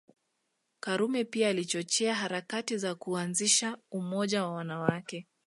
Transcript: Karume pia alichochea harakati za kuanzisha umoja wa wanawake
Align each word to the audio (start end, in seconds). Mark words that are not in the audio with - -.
Karume 0.79 1.23
pia 1.23 1.49
alichochea 1.49 2.15
harakati 2.15 2.77
za 2.77 2.95
kuanzisha 2.95 3.77
umoja 3.91 4.43
wa 4.43 4.51
wanawake 4.53 5.27